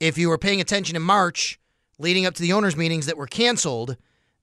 [0.00, 1.58] if you were paying attention in March
[1.98, 3.96] leading up to the owners' meetings that were canceled,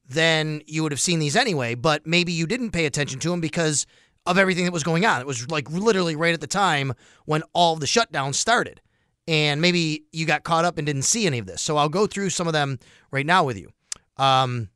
[0.08, 1.76] then you would have seen these anyway.
[1.76, 3.86] But maybe you didn't pay attention to them because
[4.26, 5.22] of everything that was going on.
[5.22, 6.94] It was like literally right at the time
[7.26, 8.82] when all the shutdowns started.
[9.28, 11.62] And maybe you got caught up and didn't see any of this.
[11.62, 12.80] So I'll go through some of them
[13.12, 13.70] right now with you.
[14.18, 14.70] Um,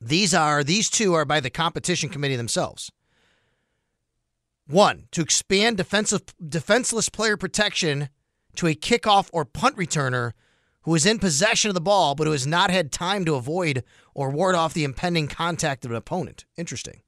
[0.00, 2.90] these are these two are by the competition committee themselves.
[4.66, 8.08] One, to expand defensive defenseless player protection
[8.56, 10.32] to a kickoff or punt returner
[10.86, 13.82] who is in possession of the ball but who has not had time to avoid
[14.14, 16.46] or ward off the impending contact of an opponent.
[16.56, 17.02] Interesting.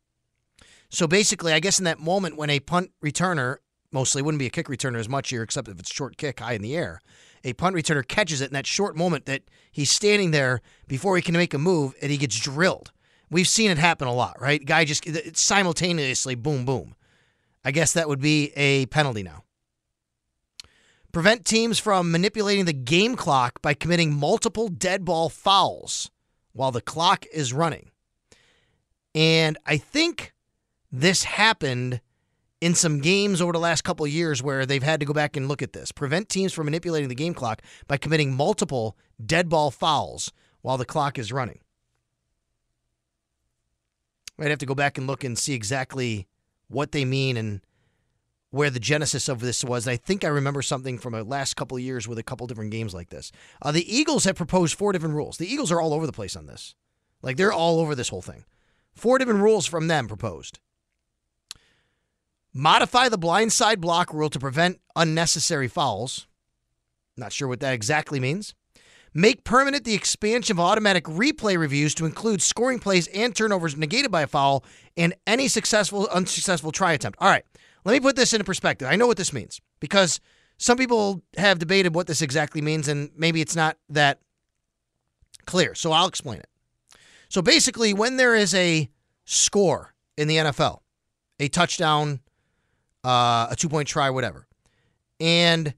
[0.91, 3.59] So basically, I guess in that moment when a punt returner,
[3.93, 6.55] mostly wouldn't be a kick returner as much here, except if it's short kick high
[6.55, 7.01] in the air,
[7.45, 11.23] a punt returner catches it in that short moment that he's standing there before he
[11.23, 12.91] can make a move and he gets drilled.
[13.31, 14.65] We've seen it happen a lot, right?
[14.65, 16.97] Guy just simultaneously boom, boom.
[17.65, 19.45] I guess that would be a penalty now.
[21.19, 26.13] Prevent teams from manipulating the game clock by committing multiple dead ball fouls
[26.53, 27.91] while the clock is running.
[29.17, 30.33] And I think
[30.93, 32.01] this happened
[32.61, 35.49] in some games over the last couple years where they've had to go back and
[35.49, 35.91] look at this.
[35.91, 40.31] Prevent teams from manipulating the game clock by committing multiple dead ball fouls
[40.63, 41.59] while the clock is running.
[44.39, 46.29] I'd have to go back and look and see exactly
[46.69, 47.61] what they mean and
[48.51, 49.87] where the genesis of this was.
[49.87, 52.71] I think I remember something from the last couple of years with a couple different
[52.71, 53.31] games like this.
[53.61, 55.37] Uh, the Eagles have proposed four different rules.
[55.37, 56.75] The Eagles are all over the place on this.
[57.23, 58.45] Like they're all over this whole thing.
[58.95, 60.61] Four different rules from them proposed.
[62.55, 66.27] Modify the blindside block rule to prevent unnecessary fouls.
[67.17, 68.55] Not sure what that exactly means.
[69.15, 74.11] Make permanent the expansion of automatic replay reviews to include scoring plays and turnovers negated
[74.11, 74.65] by a foul
[74.97, 77.19] and any successful unsuccessful try attempt.
[77.21, 77.45] All right,
[77.89, 78.87] let me put this into perspective.
[78.87, 80.21] I know what this means because
[80.59, 84.21] some people have debated what this exactly means and maybe it's not that
[85.47, 85.75] clear.
[85.75, 86.51] So I'll explain it.
[87.31, 88.91] So basically, when there is a
[89.25, 90.81] score in the NFL,
[91.41, 92.21] a touchdown,
[93.05, 94.47] uh, a two point try, whatever,
[95.19, 95.73] and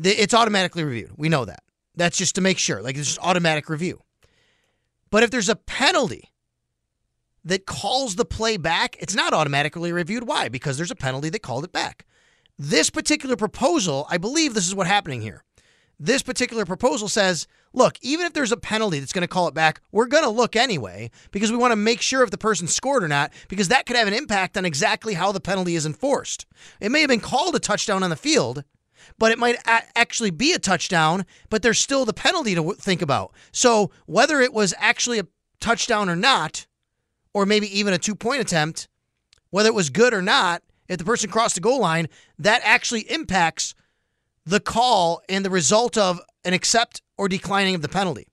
[0.00, 1.10] it's automatically reviewed.
[1.16, 1.64] We know that.
[1.96, 2.82] That's just to make sure.
[2.82, 4.00] Like it's just automatic review.
[5.10, 6.30] But if there's a penalty
[7.44, 10.26] that calls the play back, it's not automatically reviewed.
[10.26, 10.48] Why?
[10.48, 12.04] Because there's a penalty that called it back.
[12.58, 15.44] This particular proposal, I believe this is what's happening here.
[16.00, 19.54] This particular proposal says, look, even if there's a penalty that's going to call it
[19.54, 22.68] back, we're going to look anyway because we want to make sure if the person
[22.68, 25.86] scored or not, because that could have an impact on exactly how the penalty is
[25.86, 26.46] enforced.
[26.80, 28.62] It may have been called a touchdown on the field,
[29.18, 33.32] but it might actually be a touchdown, but there's still the penalty to think about.
[33.52, 35.26] So whether it was actually a
[35.60, 36.66] touchdown or not,
[37.38, 38.88] or maybe even a two point attempt,
[39.50, 43.02] whether it was good or not, if the person crossed the goal line, that actually
[43.02, 43.74] impacts
[44.44, 48.26] the call and the result of an accept or declining of the penalty.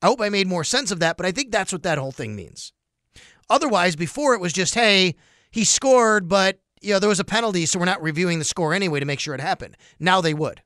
[0.00, 2.10] I hope I made more sense of that, but I think that's what that whole
[2.10, 2.72] thing means.
[3.48, 5.14] Otherwise, before it was just, hey,
[5.52, 8.74] he scored, but you know, there was a penalty, so we're not reviewing the score
[8.74, 9.76] anyway to make sure it happened.
[10.00, 10.62] Now they would.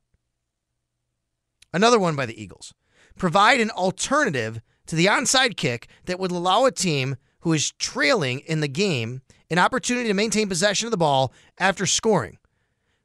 [1.71, 2.73] Another one by the Eagles.
[3.19, 8.39] Provide an alternative to the onside kick that would allow a team who is trailing
[8.39, 12.37] in the game an opportunity to maintain possession of the ball after scoring.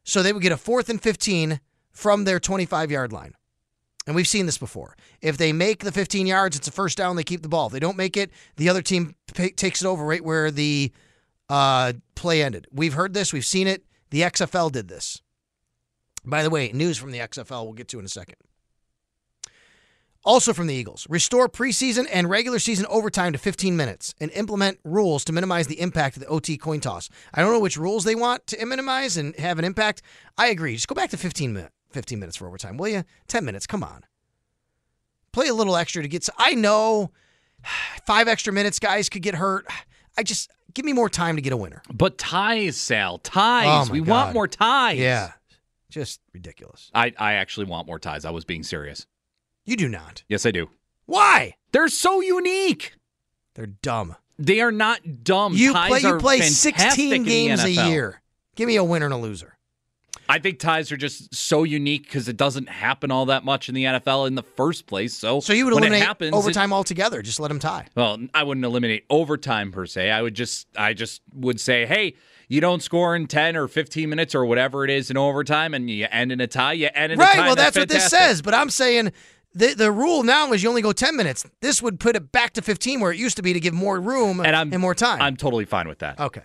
[0.03, 1.61] So they would get a fourth and 15
[1.93, 3.35] from their 25 yard line.
[4.05, 4.97] And we've seen this before.
[5.21, 7.69] If they make the 15 yards, it's a first down, they keep the ball.
[7.69, 10.91] If they don't make it, the other team p- takes it over right where the
[11.49, 12.67] uh, play ended.
[12.73, 13.85] We've heard this, we've seen it.
[14.11, 15.23] The XFL did this.
[16.25, 18.39] By the way, news from the XFL we'll get to in a second.
[20.25, 24.79] Also from the Eagles, restore preseason and regular season overtime to 15 minutes and implement
[24.85, 27.09] rules to minimize the impact of the OT coin toss.
[27.35, 30.01] I don't know which rules they want to minimize and have an impact.
[30.39, 30.75] I agree.
[30.75, 31.73] Just go back to 15 minutes.
[31.91, 33.05] 15 minutes for overtime, will you?
[33.29, 34.05] 10 minutes, come on.
[35.33, 36.29] Play a little extra to get.
[36.39, 37.11] I know
[38.07, 39.67] five extra minutes, guys could get hurt.
[40.17, 41.83] I just give me more time to get a winner.
[41.93, 43.89] But ties, Sal, ties.
[43.89, 44.09] Oh, we God.
[44.09, 44.99] want more ties.
[44.99, 45.33] Yeah,
[45.91, 46.91] just ridiculous.
[46.95, 48.25] I, I actually want more ties.
[48.25, 49.07] I was being serious.
[49.65, 50.23] You do not.
[50.29, 50.71] Yes, I do.
[51.07, 51.55] Why?
[51.73, 52.95] They're so unique.
[53.55, 54.17] They're dumb.
[54.39, 55.55] They are not dumb.
[55.55, 58.21] You ties play you play 16 games a year.
[58.57, 59.57] Give me a winner and a loser.
[60.29, 63.75] I think ties are just so unique because it doesn't happen all that much in
[63.75, 65.15] the NFL in the first place.
[65.15, 67.23] So, So you would eliminate it happens, it- overtime altogether.
[67.23, 67.87] Just let them tie.
[67.95, 70.11] well, I wouldn't eliminate overtime per se.
[70.11, 72.15] I would just, I just would say, hey,
[72.49, 75.89] you don't score in ten or fifteen minutes or whatever it is in overtime, and
[75.91, 76.75] you end in a tie.
[76.75, 77.35] You end in a Right.
[77.35, 77.47] tie.
[77.47, 78.43] Well, that's, what this says.
[78.43, 79.13] But I'm saying
[79.55, 81.45] the the rule now is you only go 10 minutes.
[81.61, 84.01] This would put it back to 15 where it used to be to give more
[84.01, 85.21] room And I'm more time.
[85.21, 86.19] I'm totally fine with that.
[86.21, 86.43] okay.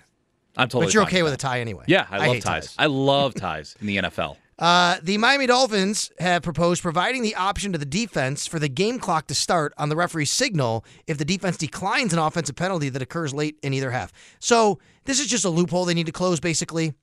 [0.59, 0.87] I'm totally.
[0.87, 1.83] but you're okay with a tie anyway.
[1.87, 2.75] Yeah, I love hate ties.
[2.79, 4.37] I love ties in the NFL.
[4.59, 8.97] Uh, the Miami Dolphins have proposed providing the option to the defense for the game
[8.97, 12.99] clock to start on the referee's signal if the defense declines an offensive penalty that
[13.03, 14.11] occurs late in either half.
[14.39, 16.95] So this is just a loophole they need to close, basically.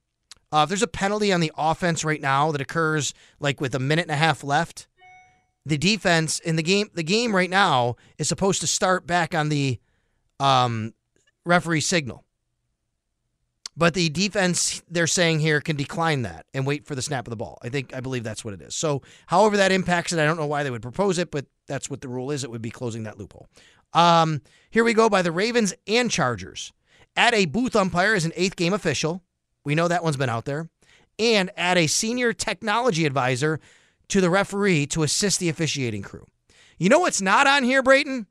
[0.50, 3.78] Uh, if there's a penalty on the offense right now that occurs like with a
[3.78, 4.88] minute and a half left,
[5.66, 9.48] the defense in the game, the game right now is supposed to start back on
[9.48, 9.80] the
[10.40, 10.94] um,
[11.44, 12.24] referee signal.
[13.76, 17.30] But the defense, they're saying here, can decline that and wait for the snap of
[17.30, 17.58] the ball.
[17.62, 18.74] I think, I believe that's what it is.
[18.74, 21.90] So, however that impacts it, I don't know why they would propose it, but that's
[21.90, 22.44] what the rule is.
[22.44, 23.48] It would be closing that loophole.
[23.92, 26.72] Um, here we go by the Ravens and Chargers.
[27.16, 29.22] Add a booth umpire as an eighth game official.
[29.64, 30.68] We know that one's been out there.
[31.18, 33.60] And add a senior technology advisor
[34.08, 36.26] to the referee to assist the officiating crew.
[36.78, 38.26] You know what's not on here, Brayton?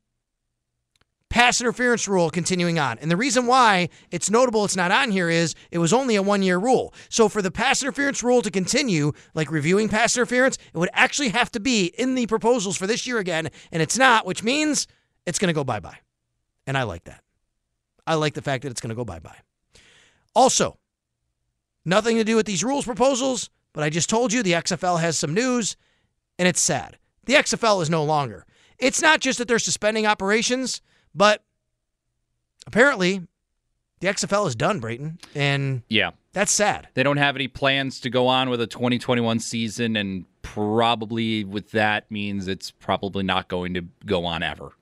[1.34, 3.00] pass interference rule continuing on.
[3.00, 6.22] And the reason why it's notable it's not on here is it was only a
[6.22, 6.94] one year rule.
[7.10, 11.30] So for the pass interference rule to continue, like reviewing pass interference, it would actually
[11.30, 13.50] have to be in the proposals for this year again.
[13.72, 14.86] And it's not, which means
[15.26, 15.98] it's going to go bye bye.
[16.68, 17.24] And I like that.
[18.06, 19.40] I like the fact that it's going to go bye bye.
[20.36, 20.78] Also,
[21.84, 25.18] nothing to do with these rules proposals, but I just told you the XFL has
[25.18, 25.76] some news,
[26.40, 26.98] and it's sad.
[27.26, 28.46] The XFL is no longer.
[28.80, 30.82] It's not just that they're suspending operations,
[31.16, 31.44] but
[32.68, 33.22] apparently
[34.00, 36.12] the XFL is done, Brayton, and Yeah.
[36.34, 36.90] that's sad.
[36.94, 41.72] They don't have any plans to go on with a 2021 season, and probably with
[41.72, 44.74] that means it's probably not going to go on ever.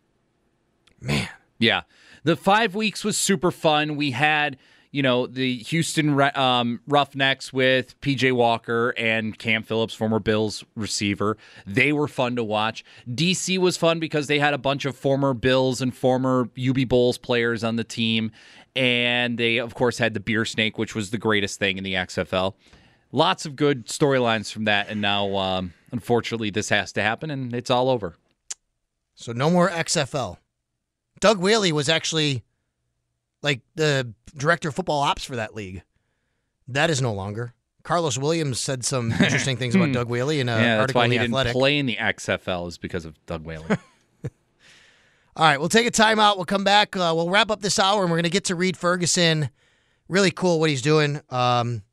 [0.99, 1.29] Man.
[1.59, 1.81] Yeah.
[2.23, 3.95] The five weeks was super fun.
[3.95, 4.57] We had,
[4.91, 11.37] you know, the Houston um, Roughnecks with PJ Walker and Cam Phillips, former Bills receiver.
[11.65, 12.83] They were fun to watch.
[13.09, 17.17] DC was fun because they had a bunch of former Bills and former UB Bulls
[17.17, 18.31] players on the team.
[18.75, 21.93] And they, of course, had the Beer Snake, which was the greatest thing in the
[21.93, 22.55] XFL.
[23.13, 24.89] Lots of good storylines from that.
[24.89, 28.15] And now, um, unfortunately, this has to happen and it's all over.
[29.15, 30.37] So no more XFL.
[31.19, 32.43] Doug Whaley was actually
[33.41, 35.83] like the director of football ops for that league.
[36.67, 37.53] That is no longer.
[37.83, 41.11] Carlos Williams said some interesting things about Doug Whaley in an yeah, article why in
[41.11, 41.53] he the didn't Athletic.
[41.53, 43.65] play in the XFL is because of Doug Whaley.
[45.35, 46.35] All right, we'll take a timeout.
[46.35, 46.95] We'll come back.
[46.95, 49.49] Uh, we'll wrap up this hour, and we're going to get to Reid Ferguson.
[50.09, 51.83] Really cool what he's doing, um,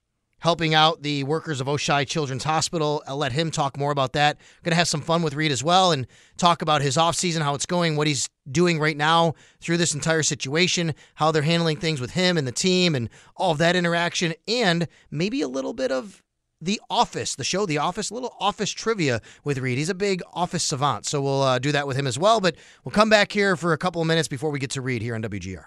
[0.41, 3.03] helping out the workers of Oishei Children's Hospital.
[3.07, 4.39] I'll let him talk more about that.
[4.62, 7.55] Going to have some fun with Reid as well, and talk about his offseason, how
[7.55, 12.01] it's going, what he's doing right now through this entire situation, how they're handling things
[12.01, 15.91] with him and the team, and all of that interaction, and maybe a little bit
[15.93, 16.22] of
[16.61, 19.78] the Office, the show The Office, a little Office trivia with Reid.
[19.78, 22.41] He's a big Office savant, so we'll uh, do that with him as well.
[22.41, 25.03] But we'll come back here for a couple of minutes before we get to Reid
[25.03, 25.66] here on WGR.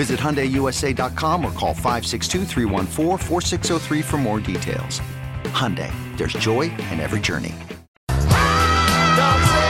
[0.00, 5.02] Visit HyundaiUSA.com or call 562-314-4603 for more details.
[5.52, 7.54] Hyundai, there's joy in every journey.
[8.08, 9.66] My mama.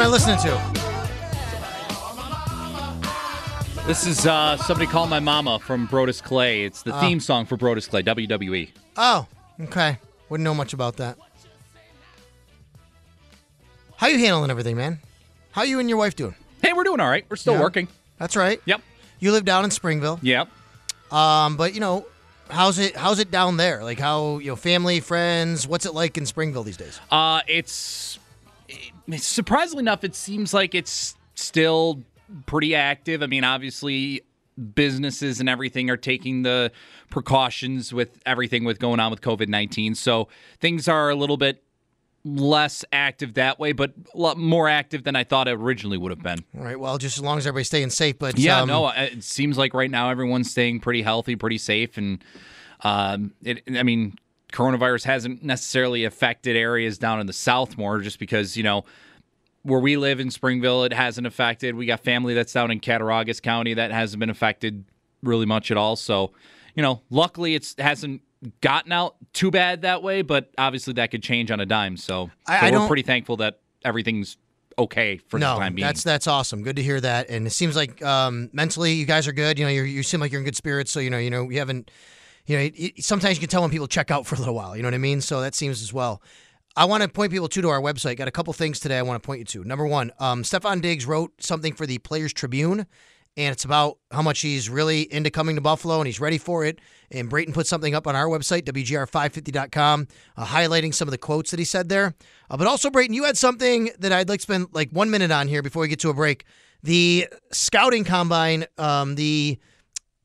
[0.00, 0.83] I listening to?
[3.86, 6.64] This is uh, somebody called my mama from Brodus Clay.
[6.64, 7.00] It's the Oh.
[7.00, 8.70] theme song for Brodus Clay, WWE.
[8.96, 9.26] Oh,
[9.60, 9.98] okay.
[10.30, 11.18] Wouldn't know much about that.
[13.96, 15.00] How you handling everything, man?
[15.52, 16.34] How you and your wife doing?
[16.62, 17.26] Hey, we're doing all right.
[17.28, 17.60] We're still Yeah.
[17.60, 17.88] working.
[18.18, 18.60] That's right.
[18.64, 18.80] Yep.
[19.20, 20.18] You live down in Springville.
[20.22, 20.48] Yep.
[21.12, 22.06] Um, but you know,
[22.48, 23.84] how's it how's it down there?
[23.84, 27.00] Like how, you know, family, friends, what's it like in Springville these days?
[27.10, 28.18] Uh, it's
[28.66, 32.00] it, surprisingly enough, it seems like it's still
[32.46, 33.22] pretty active.
[33.22, 34.22] I mean, obviously,
[34.74, 36.70] businesses and everything are taking the
[37.10, 39.94] precautions with everything with going on with COVID nineteen.
[39.94, 40.28] So
[40.60, 41.62] things are a little bit
[42.24, 46.10] less active that way, but a lot more active than I thought it originally would
[46.10, 46.44] have been.
[46.54, 46.78] Right.
[46.78, 49.74] well, just as long as everybody's staying safe, but Yeah, um, no, it seems like
[49.74, 52.24] right now everyone's staying pretty healthy, pretty safe, and
[52.80, 53.62] um, it.
[53.76, 54.16] I mean,
[54.52, 58.84] coronavirus hasn't necessarily affected areas down in the south more, just because you know
[59.64, 61.74] where we live in Springville, it hasn't affected.
[61.74, 64.84] We got family that's down in Cattaraugus County that hasn't been affected
[65.22, 65.96] really much at all.
[65.96, 66.32] So,
[66.74, 68.20] you know, luckily it hasn't
[68.60, 71.96] gotten out too bad that way, but obviously that could change on a dime.
[71.96, 74.36] So, I- so I we're pretty thankful that everything's
[74.78, 75.86] okay for no, the time being.
[75.86, 76.62] that's that's awesome.
[76.62, 77.30] Good to hear that.
[77.30, 79.58] And it seems like um, mentally you guys are good.
[79.58, 80.90] You know, you're, you seem like you're in good spirits.
[80.90, 81.90] So you know, you know, you haven't.
[82.46, 84.54] You know, it, it- sometimes you can tell when people check out for a little
[84.54, 84.76] while.
[84.76, 85.22] You know what I mean?
[85.22, 86.20] So that seems as well.
[86.76, 88.16] I want to point people too to our website.
[88.16, 89.64] Got a couple things today I want to point you to.
[89.64, 92.86] Number one, um, Stefon Diggs wrote something for the Players Tribune,
[93.36, 96.64] and it's about how much he's really into coming to Buffalo and he's ready for
[96.64, 96.80] it.
[97.12, 101.52] And Brayton put something up on our website, WGR550.com, uh, highlighting some of the quotes
[101.52, 102.14] that he said there.
[102.50, 105.30] Uh, but also, Brayton, you had something that I'd like to spend like one minute
[105.30, 106.44] on here before we get to a break.
[106.82, 109.58] The scouting combine, um, the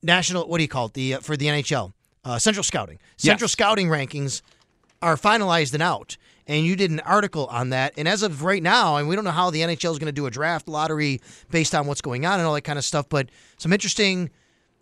[0.02, 0.93] national, what do you call it?
[0.93, 1.93] The uh, for the NHL,
[2.26, 3.52] uh, Central Scouting, Central Yes.
[3.52, 4.41] Scouting rankings
[5.02, 6.18] are finalized and out.
[6.50, 7.93] And you did an article on that.
[7.95, 10.12] And as of right now, and we don't know how the NHL is going to
[10.12, 11.22] do a draft lottery
[11.52, 13.30] based on what's going on and all that kind of stuff, but
[13.60, 14.32] some interesting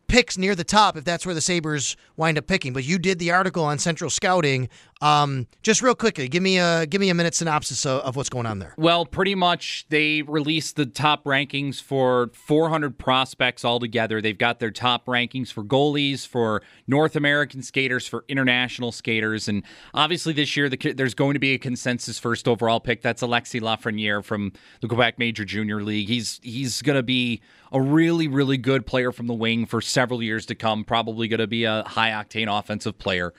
[0.08, 2.72] picks near the top if that's where the Sabres wind up picking.
[2.72, 4.70] But you did the article on Central Scouting.
[5.02, 8.30] Um, just real quickly, give me a give me a minute synopsis of, of what's
[8.30, 8.74] going on there.
[8.78, 14.22] Well, pretty much they released the top rankings for 400 prospects altogether.
[14.22, 19.64] They've got their top rankings for goalies, for North American skaters, for international skaters, and
[19.94, 23.02] obviously this year the, there's going to be a consensus first overall pick.
[23.02, 26.08] That's Alexis Lafrenière from the Quebec Major Junior League.
[26.08, 27.42] He's he's going to be
[27.72, 30.84] a really really good player from the wing for several years to come.
[30.84, 33.34] Probably going to be a high octane offensive player.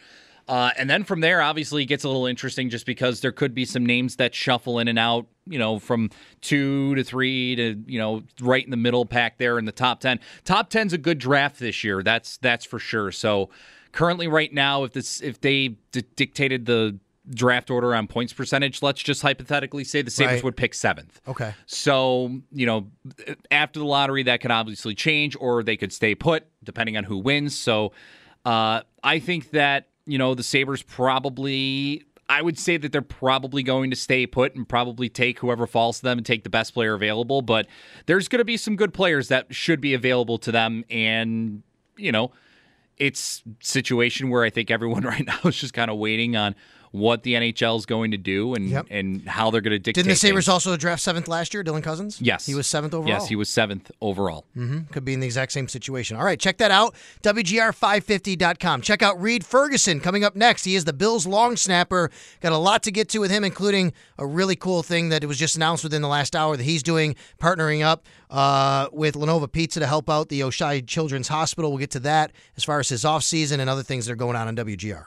[0.48, 3.54] Uh, and then from there, obviously, it gets a little interesting just because there could
[3.54, 6.08] be some names that shuffle in and out, you know, from
[6.40, 10.00] two to three to, you know, right in the middle pack there in the top
[10.00, 10.18] 10.
[10.44, 12.02] Top 10's a good draft this year.
[12.02, 13.12] That's that's for sure.
[13.12, 13.50] So
[13.92, 18.80] currently right now, if this if they d- dictated the draft order on points percentage,
[18.80, 20.44] let's just hypothetically say the Sabres Right.
[20.44, 21.20] would pick seventh.
[21.28, 21.52] Okay.
[21.66, 22.86] So, you know,
[23.50, 27.18] after the lottery, that could obviously change, or they could stay put, depending on who
[27.18, 27.54] wins.
[27.54, 27.92] So,
[28.46, 33.62] uh, I think that, you know, the Sabres probably, I would say that they're probably
[33.62, 36.72] going to stay put and probably take whoever falls to them and take the best
[36.72, 37.42] player available.
[37.42, 37.66] But
[38.06, 40.84] there's going to be some good players that should be available to them.
[40.88, 41.62] And,
[41.96, 42.32] you know,
[42.96, 46.54] it's situation where I think everyone right now is just kind of waiting on
[46.92, 48.86] what the NHL is going to do and Yep.
[48.90, 49.94] and how they're going to dictate.
[49.94, 50.52] Didn't the Sabres things.
[50.52, 52.20] also draft seventh last year, Dylan Cozens?
[52.20, 52.46] Yes.
[52.46, 53.08] He was seventh overall.
[53.08, 54.46] Yes, he was seventh overall.
[54.54, 56.16] hmm Could be in the exact same situation.
[56.16, 56.94] All right, check that out.
[57.22, 58.82] WGR550.com.
[58.82, 60.64] Check out Reid Ferguson coming up next.
[60.64, 62.10] He is the Bills long snapper.
[62.40, 65.26] Got a lot to get to with him, including a really cool thing that it
[65.26, 69.26] was just announced within the last hour that he's doing, partnering up uh, with La
[69.26, 71.70] Nova Pizza to help out the Oishei Children's Hospital.
[71.70, 74.36] We'll get to that as far as his offseason and other things that are going
[74.36, 75.06] on on WGR.